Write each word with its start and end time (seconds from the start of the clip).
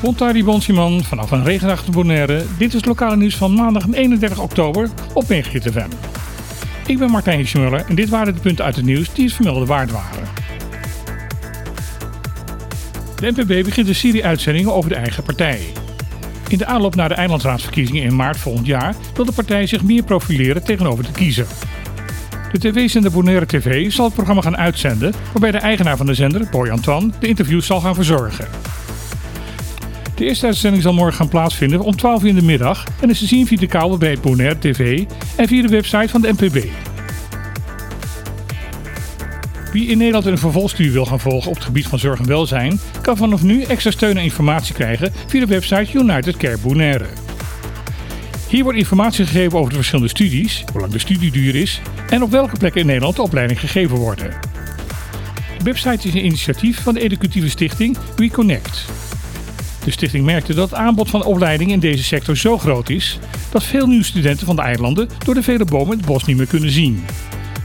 Bontari 0.00 0.44
Bonsiman 0.44 1.04
vanaf 1.04 1.30
een 1.30 1.44
regenachtige 1.44 1.90
Bonaire. 1.90 2.44
Dit 2.58 2.68
is 2.68 2.74
het 2.74 2.86
lokale 2.86 3.16
nieuws 3.16 3.36
van 3.36 3.54
maandag 3.54 3.84
31 3.92 4.38
oktober 4.38 4.88
op 5.12 5.28
Megahit 5.28 5.62
FM. 5.72 5.88
Ik 6.86 6.98
ben 6.98 7.10
Martijn 7.10 7.46
Schmuller 7.46 7.84
en 7.88 7.94
dit 7.94 8.08
waren 8.08 8.34
de 8.34 8.40
punten 8.40 8.64
uit 8.64 8.76
het 8.76 8.84
nieuws 8.84 9.12
die 9.12 9.24
het 9.24 9.34
vermelden 9.34 9.66
waard 9.66 9.90
waren. 9.90 10.28
De 13.16 13.32
NPB 13.36 13.64
begint 13.64 13.88
een 13.88 13.94
serie 13.94 14.24
uitzendingen 14.24 14.74
over 14.74 14.90
de 14.90 14.96
eigen 14.96 15.22
partij. 15.22 15.60
In 16.48 16.58
de 16.58 16.66
aanloop 16.66 16.94
naar 16.94 17.08
de 17.08 17.14
eilandsraadsverkiezingen 17.14 18.02
in 18.02 18.16
maart 18.16 18.36
volgend 18.36 18.66
jaar 18.66 18.94
wil 19.14 19.24
de 19.24 19.32
partij 19.32 19.66
zich 19.66 19.82
meer 19.82 20.02
profileren 20.02 20.64
tegenover 20.64 21.04
de 21.04 21.12
kiezer. 21.12 21.46
De 22.52 22.58
tv-zender 22.58 23.10
Bonaire 23.10 23.46
TV 23.46 23.92
zal 23.92 24.04
het 24.04 24.14
programma 24.14 24.42
gaan 24.42 24.56
uitzenden, 24.56 25.12
waarbij 25.32 25.50
de 25.50 25.58
eigenaar 25.58 25.96
van 25.96 26.06
de 26.06 26.14
zender, 26.14 26.48
Boy 26.50 26.68
Antoine, 26.68 27.10
de 27.20 27.28
interviews 27.28 27.66
zal 27.66 27.80
gaan 27.80 27.94
verzorgen. 27.94 28.48
De 30.14 30.24
eerste 30.24 30.46
uitzending 30.46 30.82
zal 30.82 30.92
morgen 30.92 31.14
gaan 31.14 31.28
plaatsvinden 31.28 31.80
om 31.80 31.96
12 31.96 32.22
uur 32.22 32.28
in 32.28 32.34
de 32.34 32.42
middag 32.42 32.84
en 33.00 33.10
is 33.10 33.18
te 33.18 33.26
zien 33.26 33.46
via 33.46 33.58
de 33.58 33.66
kabel 33.66 33.98
bij 33.98 34.18
Bonaire 34.22 34.58
TV 34.58 35.04
en 35.36 35.48
via 35.48 35.62
de 35.62 35.68
website 35.68 36.08
van 36.08 36.20
de 36.20 36.32
NPB. 36.32 36.64
Wie 39.72 39.88
in 39.88 39.98
Nederland 39.98 40.26
een 40.26 40.38
vervolgstudie 40.38 40.92
wil 40.92 41.06
gaan 41.06 41.20
volgen 41.20 41.50
op 41.50 41.56
het 41.56 41.64
gebied 41.64 41.86
van 41.86 41.98
zorg 41.98 42.18
en 42.18 42.26
welzijn, 42.26 42.80
kan 43.02 43.16
vanaf 43.16 43.42
nu 43.42 43.62
extra 43.62 43.90
steun 43.90 44.16
en 44.16 44.24
informatie 44.24 44.74
krijgen 44.74 45.12
via 45.26 45.40
de 45.40 45.46
website 45.46 45.98
United 45.98 46.36
Care 46.36 46.58
Bonaire. 46.58 47.06
Hier 48.50 48.62
wordt 48.62 48.78
informatie 48.78 49.26
gegeven 49.26 49.58
over 49.58 49.70
de 49.70 49.76
verschillende 49.76 50.10
studies, 50.10 50.64
hoe 50.72 50.80
lang 50.80 50.92
de 50.92 50.98
studieduur 50.98 51.54
is 51.54 51.80
en 52.08 52.22
op 52.22 52.30
welke 52.30 52.56
plekken 52.56 52.80
in 52.80 52.86
Nederland 52.86 53.16
de 53.16 53.22
opleiding 53.22 53.60
gegeven 53.60 53.96
worden. 53.96 54.34
De 55.58 55.64
website 55.64 56.08
is 56.08 56.14
een 56.14 56.24
initiatief 56.24 56.82
van 56.82 56.94
de 56.94 57.00
educatieve 57.00 57.48
stichting 57.48 57.96
WeConnect. 58.16 58.84
De 59.84 59.90
stichting 59.90 60.24
merkte 60.24 60.54
dat 60.54 60.70
het 60.70 60.78
aanbod 60.78 61.10
van 61.10 61.24
opleidingen 61.24 61.74
in 61.74 61.80
deze 61.80 62.04
sector 62.04 62.36
zo 62.36 62.58
groot 62.58 62.88
is 62.88 63.18
dat 63.50 63.64
veel 63.64 63.86
nieuwe 63.86 64.04
studenten 64.04 64.46
van 64.46 64.56
de 64.56 64.62
eilanden 64.62 65.08
door 65.24 65.34
de 65.34 65.42
vele 65.42 65.64
bomen 65.64 65.96
het 65.96 66.06
bos 66.06 66.24
niet 66.24 66.36
meer 66.36 66.46
kunnen 66.46 66.70
zien. 66.70 67.04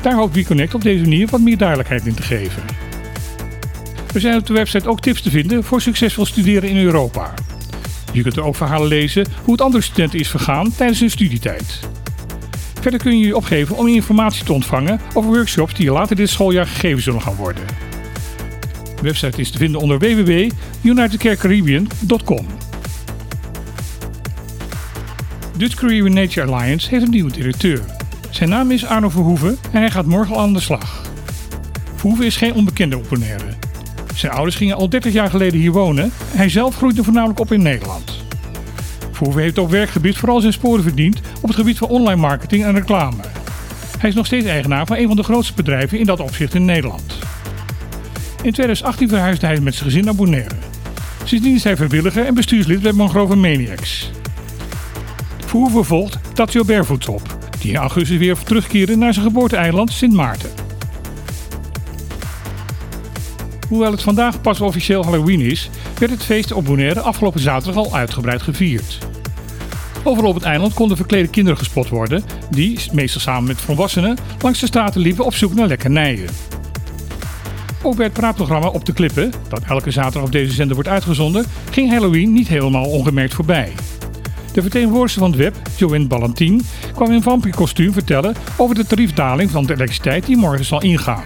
Daar 0.00 0.14
hoopt 0.14 0.34
WeConnect 0.34 0.74
op 0.74 0.82
deze 0.82 1.02
manier 1.02 1.26
wat 1.26 1.40
meer 1.40 1.58
duidelijkheid 1.58 2.06
in 2.06 2.14
te 2.14 2.22
geven. 2.22 2.62
Er 4.14 4.20
zijn 4.20 4.38
op 4.38 4.46
de 4.46 4.52
website 4.52 4.88
ook 4.88 5.00
tips 5.00 5.22
te 5.22 5.30
vinden 5.30 5.64
voor 5.64 5.80
succesvol 5.80 6.26
studeren 6.26 6.68
in 6.68 6.76
Europa. 6.76 7.34
Je 8.12 8.22
kunt 8.22 8.36
er 8.36 8.44
ook 8.44 8.56
verhalen 8.56 8.88
lezen 8.88 9.26
hoe 9.42 9.52
het 9.52 9.60
andere 9.60 9.84
studenten 9.84 10.18
is 10.18 10.28
vergaan 10.28 10.72
tijdens 10.76 11.00
hun 11.00 11.10
studietijd. 11.10 11.78
Verder 12.80 13.00
kun 13.00 13.18
je 13.18 13.26
je 13.26 13.36
opgeven 13.36 13.76
om 13.76 13.88
informatie 13.88 14.44
te 14.44 14.52
ontvangen 14.52 15.00
over 15.14 15.30
workshops 15.30 15.74
die 15.74 15.84
je 15.84 15.92
later 15.92 16.16
dit 16.16 16.28
schooljaar 16.28 16.66
gegeven 16.66 17.02
zullen 17.02 17.22
gaan 17.22 17.34
worden. 17.34 17.64
De 18.96 19.02
website 19.02 19.40
is 19.40 19.50
te 19.50 19.58
vinden 19.58 19.80
onder 19.80 19.98
www.unitedcarecaribbean.com. 19.98 22.46
Dutch 25.56 25.74
Caribbean 25.74 26.14
Nature 26.14 26.52
Alliance 26.52 26.88
heeft 26.88 27.04
een 27.04 27.10
nieuwe 27.10 27.32
directeur. 27.32 27.80
Zijn 28.30 28.48
naam 28.48 28.70
is 28.70 28.84
Arno 28.84 29.08
Verhoeven 29.08 29.58
en 29.72 29.80
hij 29.80 29.90
gaat 29.90 30.06
morgen 30.06 30.34
al 30.34 30.40
aan 30.40 30.52
de 30.52 30.60
slag. 30.60 31.02
Verhoeven 31.94 32.26
is 32.26 32.36
geen 32.36 32.54
onbekende 32.54 32.96
op 32.96 33.08
Bonaire. 33.08 33.54
Zijn 34.14 34.32
ouders 34.32 34.56
gingen 34.56 34.76
al 34.76 34.88
30 34.88 35.12
jaar 35.12 35.30
geleden 35.30 35.60
hier 35.60 35.72
wonen. 35.72 36.12
Hij 36.26 36.48
zelf 36.48 36.76
groeide 36.76 37.04
voornamelijk 37.04 37.40
op 37.40 37.52
in 37.52 37.62
Nederland. 37.62 38.20
Verhoeven 39.10 39.42
heeft 39.42 39.58
op 39.58 39.70
werkgebied 39.70 40.16
vooral 40.16 40.40
zijn 40.40 40.52
sporen 40.52 40.82
verdiend 40.82 41.20
op 41.40 41.48
het 41.48 41.56
gebied 41.56 41.78
van 41.78 41.88
online 41.88 42.20
marketing 42.20 42.64
en 42.64 42.74
reclame. 42.74 43.22
Hij 43.98 44.08
is 44.08 44.14
nog 44.14 44.26
steeds 44.26 44.46
eigenaar 44.46 44.86
van 44.86 44.96
een 44.96 45.06
van 45.06 45.16
de 45.16 45.22
grootste 45.22 45.54
bedrijven 45.54 45.98
in 45.98 46.06
dat 46.06 46.20
opzicht 46.20 46.54
in 46.54 46.64
Nederland. 46.64 47.18
In 48.42 48.52
2018 48.52 49.08
verhuisde 49.08 49.46
hij 49.46 49.60
met 49.60 49.74
zijn 49.74 49.88
gezin 49.88 50.04
naar 50.04 50.14
Bonaire. 50.14 50.54
Sindsdien 51.24 51.54
is 51.54 51.64
hij 51.64 51.76
vrijwilliger 51.76 52.26
en 52.26 52.34
bestuurslid 52.34 52.82
bij 52.82 52.92
Mangrove 52.92 53.36
Maniacs. 53.36 54.10
Verhoeven 55.46 55.84
volgt 55.84 56.18
Tatio 56.34 56.64
Barefoots 56.64 57.08
op, 57.08 57.36
die 57.58 57.70
in 57.70 57.76
augustus 57.76 58.18
weer 58.18 58.36
terugkeerde 58.38 58.96
naar 58.96 59.12
zijn 59.12 59.26
geboorteeiland 59.26 59.92
Sint 59.92 60.12
Maarten. 60.12 60.61
Hoewel 63.72 63.90
het 63.90 64.02
vandaag 64.02 64.40
pas 64.40 64.60
officieel 64.60 65.04
Halloween 65.04 65.40
is, 65.40 65.70
werd 65.98 66.10
het 66.10 66.24
feest 66.24 66.52
op 66.52 66.64
Bonaire 66.64 67.00
afgelopen 67.00 67.40
zaterdag 67.40 67.84
al 67.84 67.94
uitgebreid 67.94 68.42
gevierd. 68.42 68.98
Overal 70.04 70.30
op 70.30 70.34
het 70.34 70.44
eiland 70.44 70.74
konden 70.74 70.96
verklede 70.96 71.28
kinderen 71.28 71.58
gespot 71.58 71.88
worden, 71.88 72.24
die, 72.50 72.78
meestal 72.92 73.20
samen 73.20 73.44
met 73.44 73.60
volwassenen, 73.60 74.16
langs 74.40 74.60
de 74.60 74.66
straten 74.66 75.00
liepen 75.00 75.24
op 75.24 75.34
zoek 75.34 75.54
naar 75.54 75.66
lekkernijen. 75.66 76.28
Ook 77.82 77.96
bij 77.96 78.04
het 78.04 78.14
praatprogramma 78.14 78.68
Op 78.68 78.84
de 78.84 78.92
Klippen, 78.92 79.32
dat 79.48 79.62
elke 79.62 79.90
zaterdag 79.90 80.22
op 80.22 80.32
deze 80.32 80.52
zender 80.52 80.74
wordt 80.74 80.90
uitgezonden, 80.90 81.46
ging 81.70 81.90
Halloween 81.90 82.32
niet 82.32 82.48
helemaal 82.48 82.86
ongemerkt 82.86 83.34
voorbij. 83.34 83.72
De 84.52 84.62
vertegenwoordiger 84.62 85.20
van 85.20 85.30
het 85.30 85.38
web, 85.38 85.56
Joanne 85.76 86.06
Ballantin, 86.06 86.62
kwam 86.94 87.12
in 87.12 87.22
vampierkostuum 87.22 87.92
vertellen 87.92 88.34
over 88.56 88.74
de 88.74 88.86
tariefdaling 88.86 89.50
van 89.50 89.66
de 89.66 89.72
elektriciteit 89.72 90.26
die 90.26 90.36
morgen 90.36 90.64
zal 90.64 90.82
ingaan. 90.82 91.24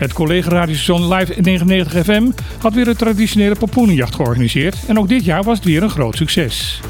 Het 0.00 0.12
collega-radiostation 0.12 1.14
Live 1.14 1.40
99 1.40 2.04
FM 2.04 2.30
had 2.58 2.74
weer 2.74 2.88
een 2.88 2.96
traditionele 2.96 3.54
popoenenjacht 3.54 4.14
georganiseerd 4.14 4.76
en 4.86 4.98
ook 4.98 5.08
dit 5.08 5.24
jaar 5.24 5.42
was 5.42 5.56
het 5.56 5.66
weer 5.66 5.82
een 5.82 5.90
groot 5.90 6.16
succes. 6.16 6.80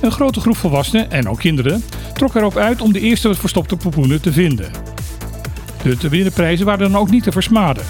Een 0.00 0.10
grote 0.10 0.40
groep 0.40 0.56
volwassenen 0.56 1.10
en 1.10 1.28
ook 1.28 1.38
kinderen 1.38 1.84
trok 2.12 2.34
erop 2.34 2.56
uit 2.56 2.80
om 2.80 2.92
de 2.92 3.00
eerste 3.00 3.34
verstopte 3.34 3.76
popoenen 3.76 4.20
te 4.20 4.32
vinden. 4.32 4.70
De 5.82 5.96
te 5.96 6.08
winnen 6.08 6.32
prijzen 6.32 6.66
waren 6.66 6.90
dan 6.92 7.00
ook 7.00 7.10
niet 7.10 7.22
te 7.22 7.32
versmaden. 7.32 7.84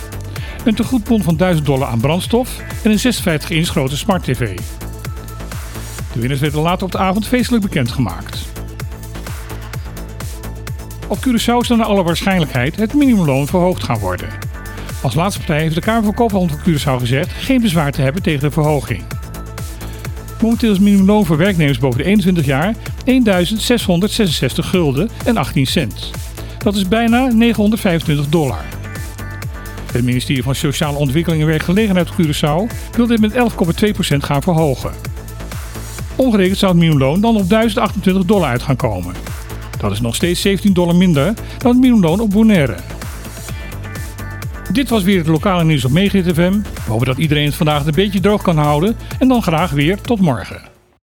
Een 0.65 0.75
tegoedbon 0.75 1.23
van 1.23 1.37
1000 1.37 1.67
dollar 1.67 1.89
aan 1.89 2.01
brandstof 2.01 2.61
en 2.83 2.91
een 2.91 2.99
56 2.99 3.51
inch 3.51 3.69
grote 3.69 3.97
smart 3.97 4.25
tv. 4.25 4.59
De 6.13 6.21
winnaars 6.21 6.41
werden 6.41 6.61
later 6.61 6.85
op 6.85 6.93
de 6.93 6.99
avond 6.99 7.27
feestelijk 7.27 7.63
bekendgemaakt. 7.63 8.58
Op 11.09 11.19
Curaçao 11.19 11.67
zal 11.67 11.77
naar 11.77 11.87
alle 11.87 12.03
waarschijnlijkheid 12.03 12.77
het 12.77 12.95
minimumloon 12.95 13.47
verhoogd 13.47 13.83
gaan 13.83 13.99
worden. 13.99 14.29
Als 15.03 15.15
laatste 15.15 15.39
partij 15.39 15.61
heeft 15.61 15.75
de 15.75 15.81
Kamer 15.81 16.05
van 16.05 16.15
Koophandel 16.15 16.57
van 16.57 16.73
Curaçao 16.73 17.01
gezegd 17.01 17.31
geen 17.33 17.61
bezwaar 17.61 17.93
te 17.93 18.03
hebben 18.03 18.23
tegen 18.23 18.41
de 18.41 18.51
verhoging. 18.51 19.03
Momenteel 20.43 20.71
is 20.71 20.77
het 20.77 20.85
minimumloon 20.85 21.27
voor 21.27 21.37
werknemers 21.37 21.79
boven 21.79 21.99
de 21.99 22.05
21 22.05 22.45
jaar 22.45 22.75
1.666 22.75 22.79
gulden 24.55 25.11
en 25.25 25.37
18 25.37 25.67
cent. 25.67 26.11
Dat 26.59 26.77
is 26.77 26.89
bijna 26.89 27.27
925 27.27 28.29
dollar. 28.29 28.65
Het 29.93 30.05
ministerie 30.05 30.43
van 30.43 30.55
Sociale 30.55 30.99
Ontwikkeling 30.99 31.43
en 31.43 31.49
Werkgelegenheid 31.49 32.11
op 32.11 32.15
Curaçao 32.15 32.75
wil 32.93 33.07
dit 33.07 33.21
met 33.21 33.33
11,2% 33.33 33.37
gaan 34.17 34.43
verhogen. 34.43 34.93
Omgerekend 36.17 36.59
zou 36.59 36.73
het 36.73 36.81
minimumloon 36.81 37.21
dan 37.21 37.37
op 37.37 37.49
1028 37.49 38.25
dollar 38.25 38.49
uit 38.49 38.63
gaan 38.63 38.77
komen. 38.77 39.15
Dat 39.79 39.93
is 39.93 40.01
nog 40.01 40.15
steeds 40.15 40.41
17 40.41 40.73
dollar 40.73 40.97
minder 40.97 41.35
dan 41.59 41.71
het 41.71 41.81
minimumloon 41.81 42.21
op 42.21 42.31
Bonaire. 42.31 42.77
Dit 44.73 44.89
was 44.89 45.03
weer 45.03 45.19
het 45.19 45.27
lokale 45.27 45.65
nieuws 45.65 45.85
op 45.85 45.91
Megahit 45.91 46.35
FM. 46.35 46.53
We 46.53 46.91
hopen 46.91 47.07
dat 47.07 47.19
iedereen 47.19 47.45
het 47.45 47.55
vandaag 47.55 47.87
een 47.87 47.93
beetje 47.95 48.21
droog 48.21 48.43
kan 48.43 48.57
houden 48.57 48.97
en 49.19 49.29
dan 49.29 49.43
graag 49.43 49.71
weer 49.71 50.01
tot 50.01 50.21
morgen. 50.21 50.78